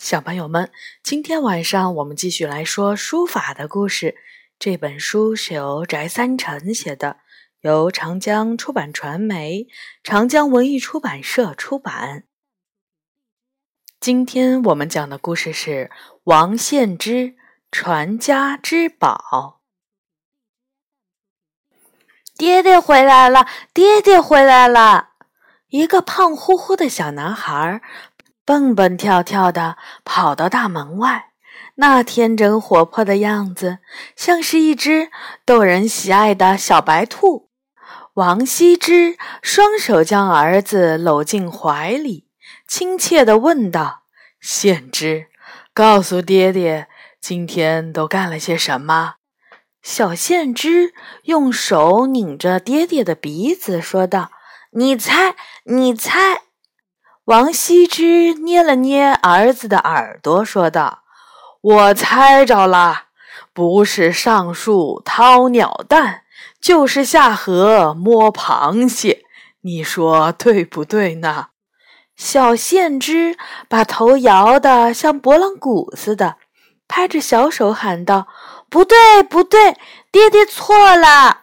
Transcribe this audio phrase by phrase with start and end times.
[0.00, 0.72] 小朋友们，
[1.02, 4.16] 今天晚上我们继续来说书法的故事。
[4.58, 7.18] 这本书是由翟三成写的，
[7.60, 9.68] 由长江出版传媒、
[10.02, 12.24] 长江文艺出版社出版。
[14.00, 15.90] 今天我们讲的故事是
[16.24, 17.34] 王献之
[17.70, 19.60] 传家之宝。
[22.38, 25.08] 爹爹回来了，爹爹回来了！
[25.68, 27.82] 一个胖乎乎的小男孩。
[28.44, 31.30] 蹦蹦跳跳的跑到大门外，
[31.76, 33.78] 那天真活泼的样子，
[34.16, 35.10] 像是一只
[35.44, 37.48] 逗人喜爱的小白兔。
[38.14, 42.26] 王羲之双手将儿子搂进怀里，
[42.66, 44.02] 亲切地问道
[44.42, 45.28] ：“献之，
[45.72, 46.88] 告诉爹爹，
[47.20, 49.14] 今天都干了些什么？”
[49.80, 54.30] 小献之用手拧着爹爹的鼻子，说道
[54.72, 56.42] ：“你猜，你猜。”
[57.26, 61.00] 王羲之捏了捏儿子的耳朵，说道
[61.60, 63.04] ：“我猜着了，
[63.52, 66.22] 不是上树掏鸟蛋，
[66.60, 69.24] 就是下河摸螃蟹。
[69.60, 71.48] 你说对不对呢？”
[72.16, 73.36] 小献之
[73.68, 76.36] 把头摇得像拨浪鼓似的，
[76.88, 78.26] 拍着小手喊道
[78.68, 79.76] ：“不对，不对，
[80.10, 81.42] 爹爹错了。”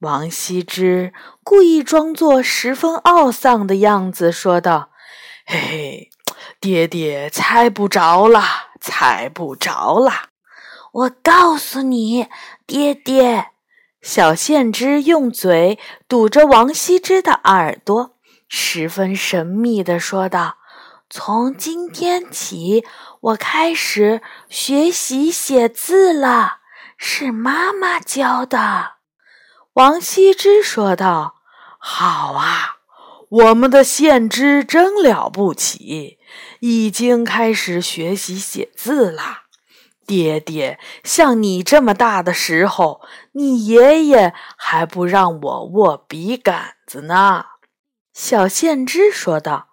[0.00, 1.12] 王羲之
[1.44, 4.87] 故意装作十分懊丧的样子，说道。
[5.50, 6.10] 嘿嘿，
[6.60, 8.44] 爹爹猜不着了，
[8.82, 10.28] 猜不着了。
[10.92, 12.28] 我告诉你，
[12.66, 13.52] 爹爹，
[14.02, 20.58] 小献之用嘴堵着王羲之的耳朵，十分神秘地说道
[21.08, 22.84] ：“从今天起，
[23.20, 26.58] 我开始学习写字了，
[26.98, 28.96] 是妈妈教的。”
[29.72, 31.36] 王羲之说道
[31.80, 32.74] ：“好啊。”
[33.30, 36.18] 我们的献之真了不起，
[36.60, 39.42] 已经开始学习写字了。
[40.06, 47.44] 爹爹，像你这么大的时候，你爷爷还不让我握笔杆子呢。
[48.14, 49.68] 小献之说道：“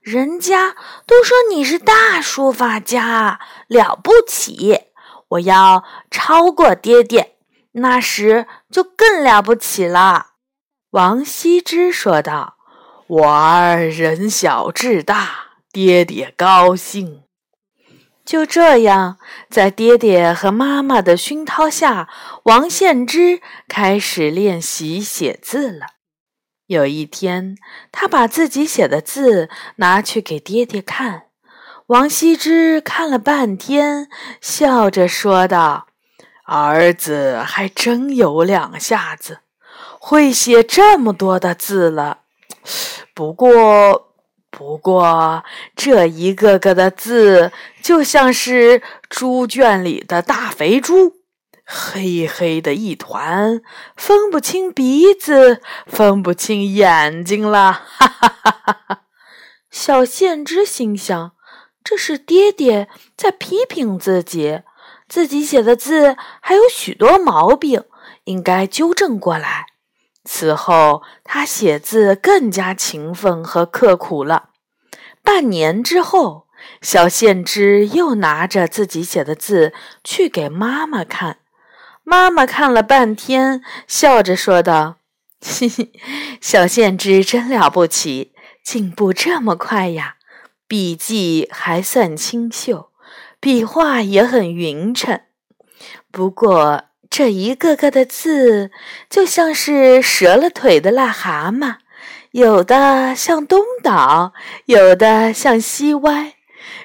[0.00, 4.82] 人家都说你是大书法家，了不起。
[5.30, 5.82] 我要
[6.12, 7.38] 超过爹爹，
[7.72, 10.34] 那时就更了不起了。”
[10.90, 12.58] 王羲之说道。
[13.10, 17.24] 我儿人小志大，爹爹高兴。
[18.24, 19.18] 就这样，
[19.50, 22.08] 在爹爹和妈妈的熏陶下，
[22.44, 25.86] 王献之开始练习写字了。
[26.66, 27.56] 有一天，
[27.90, 31.24] 他把自己写的字拿去给爹爹看。
[31.88, 34.08] 王羲之看了半天，
[34.40, 35.88] 笑着说道
[36.46, 39.40] ：“儿子还真有两下子，
[39.98, 42.18] 会写这么多的字了。”
[43.14, 44.14] 不过，
[44.50, 45.44] 不过，
[45.76, 51.14] 这一个个的字就像是猪圈里的大肥猪，
[51.64, 53.62] 黑黑的一团，
[53.96, 57.72] 分不清鼻子，分不清眼睛了。
[57.72, 59.02] 哈哈哈哈哈！
[59.70, 61.32] 小献之心想：
[61.84, 64.62] 这是爹爹在批评自己，
[65.08, 67.84] 自己写的字还有许多毛病，
[68.24, 69.66] 应该纠正过来。
[70.24, 74.50] 此后，他写字更加勤奋和刻苦了。
[75.22, 76.46] 半年之后，
[76.82, 79.72] 小献之又拿着自己写的字
[80.04, 81.38] 去给妈妈看。
[82.04, 84.96] 妈妈看了半天，笑着说道
[85.40, 85.92] ：“嘿嘿，
[86.40, 90.16] 小献之真了不起，进步这么快呀！
[90.66, 92.90] 笔迹还算清秀，
[93.40, 95.20] 笔画也很匀称。
[96.10, 98.70] 不过……”这一个个的字，
[99.10, 101.78] 就像是折了腿的癞蛤蟆，
[102.30, 104.32] 有的向东倒，
[104.66, 106.34] 有的向西歪，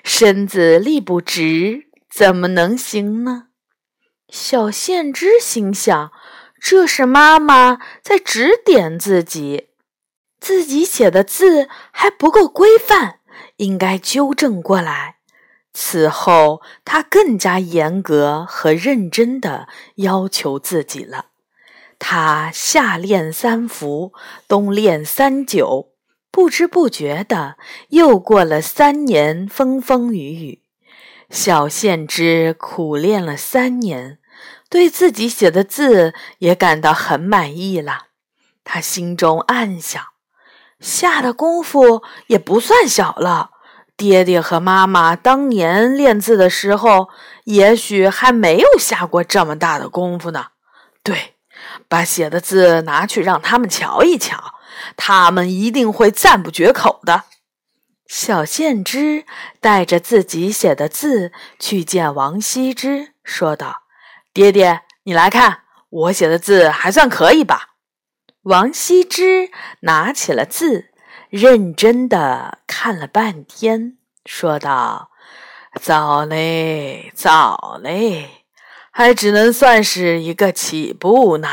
[0.04, 3.50] 身子立不直，怎么能行呢？
[4.30, 6.12] 小献之心想：
[6.60, 9.68] 这是妈妈在指点自己，
[10.40, 13.20] 自己写的字还不够规范，
[13.58, 15.15] 应该纠正过来。
[15.78, 21.26] 此后，他更加严格和认真地要求自己了。
[22.00, 24.14] 他夏练三伏，
[24.48, 25.90] 冬练三九，
[26.32, 27.58] 不知不觉的
[27.90, 30.62] 又过了三年风风雨雨。
[31.30, 34.20] 小献之苦练了三年，
[34.70, 38.06] 对自己写的字也感到很满意了。
[38.64, 40.02] 他心中暗想：
[40.80, 43.52] 下的功夫也不算小了。
[43.98, 47.10] 爹爹和妈妈当年练字的时候，
[47.46, 50.48] 也许还没有下过这么大的功夫呢。
[51.02, 51.36] 对，
[51.88, 54.56] 把写的字拿去让他们瞧一瞧，
[54.98, 57.24] 他们一定会赞不绝口的。
[58.08, 59.26] 小献之
[59.60, 63.84] 带着自己写的字去见王羲之，说道
[64.32, 67.70] ：“爹爹，你来看，我写的字还算可以吧？”
[68.44, 69.50] 王羲之
[69.80, 70.90] 拿起了字，
[71.30, 75.12] 认真的看了半天，说道
[75.82, 78.46] ：“早嘞，早嘞，
[78.92, 81.50] 还只能算是一个起步呢。”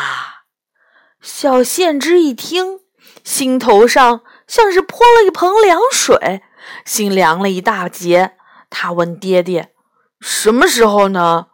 [1.20, 2.80] 小献之一听，
[3.22, 4.22] 心头上。
[4.48, 6.42] 像是泼了一盆凉水，
[6.84, 8.36] 心凉了一大截。
[8.68, 9.72] 他问爹爹
[10.20, 11.46] ：“什么时候呢？”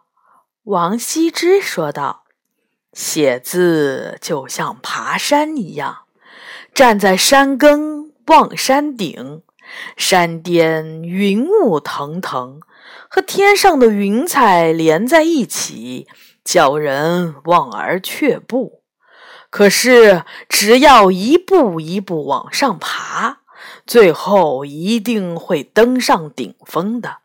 [0.63, 2.25] 王羲之说道
[2.91, 5.99] ：“写字就像爬山一样，
[6.79, 9.41] 站在山根望山顶，
[9.97, 12.61] 山巅云雾腾腾，
[13.09, 16.07] 和天上的云彩连在一起，
[16.41, 18.83] 叫人望而却步。”
[19.51, 23.39] 可是，只要一步一步往上爬，
[23.85, 27.17] 最后一定会登上顶峰的。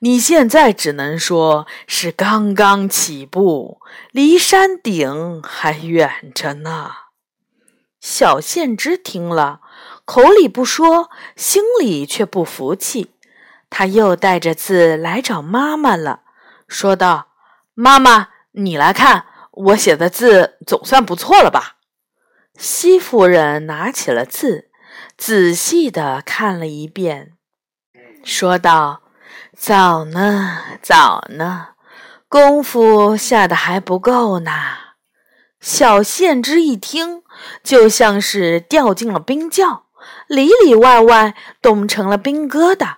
[0.00, 3.78] 你现在只能说是刚刚起步，
[4.10, 7.03] 离山顶还远着呢。
[8.04, 9.62] 小献之听了，
[10.04, 13.14] 口里不说，心里却不服气。
[13.70, 16.20] 他又带着字来找妈妈了，
[16.68, 17.28] 说道
[17.72, 21.76] ：“妈妈，你来看。”我写的字总算不错了吧？
[22.58, 24.68] 西夫人拿起了字，
[25.16, 27.32] 仔细的看了一遍，
[28.22, 29.00] 说道
[29.56, 31.68] ：“早呢，早呢，
[32.28, 34.50] 功夫下的还不够呢。”
[35.64, 37.22] 小献之一听，
[37.62, 39.86] 就像是掉进了冰窖，
[40.28, 42.96] 里里外外冻成了冰疙瘩，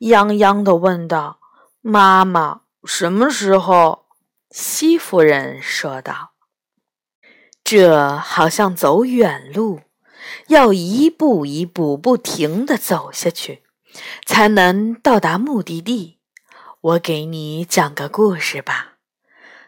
[0.00, 1.40] 泱泱的问道
[1.82, 4.06] ：“妈妈，什么时候？”
[4.50, 6.30] 西夫人说道
[7.62, 9.82] ：“这好像走远路，
[10.46, 13.62] 要一步一步不停的走下去，
[14.24, 16.20] 才能到达目的地。
[16.80, 18.95] 我给你讲个故事吧。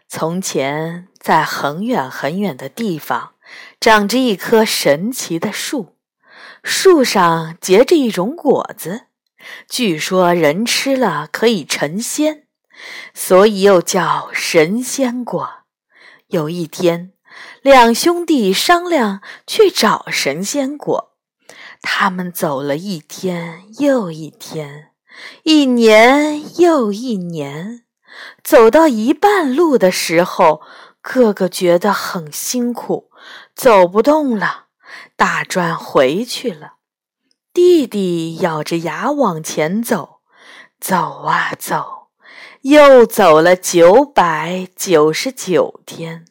[0.09, 3.35] 从前，在很远很远的地方，
[3.79, 5.97] 长着一棵神奇的树，
[6.63, 9.03] 树上结着一种果子，
[9.69, 12.45] 据说人吃了可以成仙。”
[13.13, 15.65] 所以又叫神仙果。
[16.29, 17.13] 有一天，
[17.61, 21.17] 两兄弟商量去找神仙果。
[21.83, 24.93] 他们走了一天又一天，
[25.43, 27.85] 一年又一年，
[28.43, 30.61] 走到一半路的时候，
[31.01, 33.11] 哥哥觉得很辛苦，
[33.55, 34.67] 走不动了，
[35.17, 36.75] 打转回去了。
[37.53, 40.21] 弟弟咬着牙往前走，
[40.81, 41.99] 走啊走。
[42.63, 46.25] 又走了九百九十九天，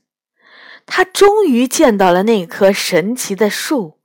[0.85, 4.01] 他终于见到了那棵神奇的树，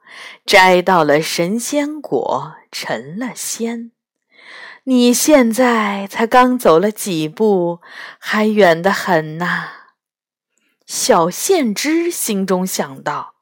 [0.46, 3.90] 摘到了神仙果，成了仙。
[4.84, 7.81] 你现在才刚走了几步，
[8.19, 9.69] 还远得很呐。
[10.87, 13.34] 小献之心中想到：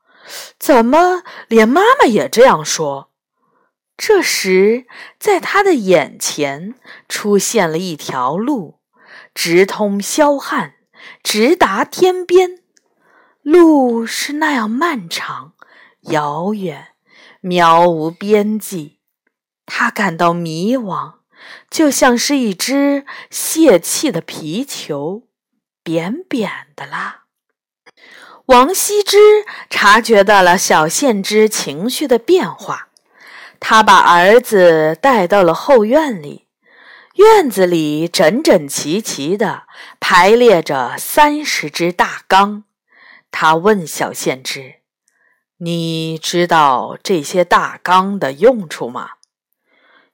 [0.58, 3.10] 怎么连妈妈也这样说？
[3.96, 4.86] 这时，
[5.18, 6.74] 在他的眼前
[7.08, 8.80] 出现了一条路，
[9.34, 10.74] 直通霄汉，
[11.22, 12.58] 直达天边。
[13.42, 15.54] 路是那样漫长、
[16.02, 16.88] 遥远、
[17.42, 18.98] 渺无边际，
[19.64, 21.19] 他感到迷惘，
[21.70, 25.22] 就像是一只泄气的皮球，
[25.84, 27.22] 扁扁的啦。
[28.46, 32.88] 王羲之察觉到了小献之情绪的变化。
[33.60, 36.48] 他把儿子带到了后院里，
[37.16, 39.64] 院子里整整齐齐地
[40.00, 42.64] 排列着三十只大缸。
[43.30, 44.76] 他问小献之
[45.60, 49.10] ：“你知道这些大缸的用处吗？”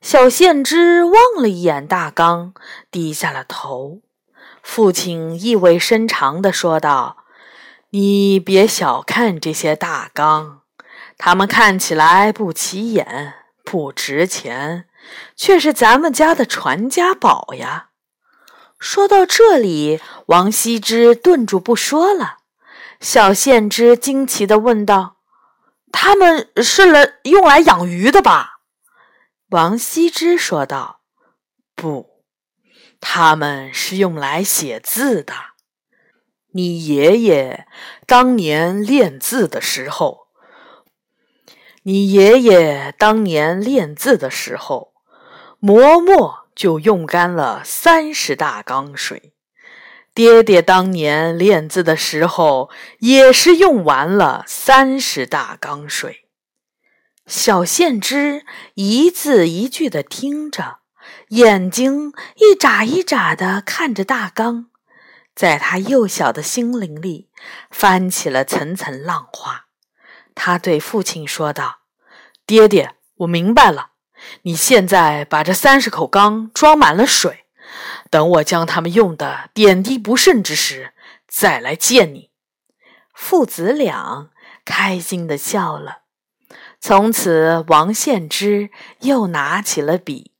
[0.07, 2.55] 小献之望了一眼大缸，
[2.93, 4.03] 低下了头。
[4.63, 7.25] 父亲意味深长地说道
[7.91, 10.61] ：“你别小看这些大缸。”
[11.19, 13.35] 它们看起来不起眼、
[13.65, 14.85] 不值钱，
[15.35, 17.89] 却是咱们家的传家宝呀。
[18.79, 22.37] 说到这里，王羲之顿住不说了。
[23.01, 25.17] 小献之惊奇地问道
[25.91, 28.53] ：“他们是来用来养鱼的吧？”
[29.51, 31.03] 王羲之说道
[31.77, 32.25] ：“不，
[33.01, 35.35] 他们是用来写字的。
[36.53, 37.69] 你爷爷
[38.07, 40.27] 当年练字的时候。”
[41.85, 44.93] 你爷爷当年练字的时候，
[45.61, 49.33] 磨墨就用干了三十大缸水。
[50.13, 56.26] 爹爹当年练字的时候，也是用完了三十大缸水。
[57.27, 60.79] 小献之一字一句的听着，
[61.31, 64.67] 眼睛一眨一眨的看着大纲，
[65.35, 67.29] 在他幼小的心灵里
[67.69, 69.67] 翻起了层层浪花。
[70.37, 71.81] 他对父亲说道
[72.47, 73.91] ：“爹爹，我明白了。
[74.43, 77.47] 你现在把这三十口缸装满了水，
[78.09, 80.95] 等我将它们用的点滴不剩之时，
[81.27, 82.31] 再来见你。”
[83.13, 84.31] 父子俩
[84.65, 86.06] 开心的笑了。
[86.81, 90.33] 从此，王献之又拿起了笔，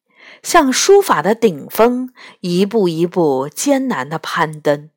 [0.43, 4.91] 向书法的顶峰一步一步艰难的攀登，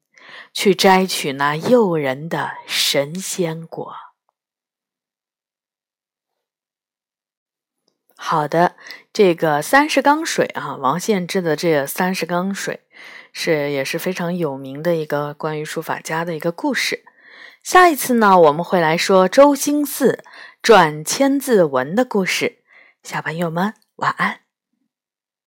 [0.54, 3.94] 去摘取那诱人的神仙果。
[8.16, 8.76] 好的，
[9.12, 12.82] 这个三十缸水啊，王献之的这三十缸水
[13.32, 17.06] 是也是非常有名的一个关于书法家的一个故事。
[17.64, 20.20] 下一次呢，我们会来说周兴嗣。
[20.62, 22.64] 转千字文的故事，
[23.02, 24.49] 小朋友们晚安。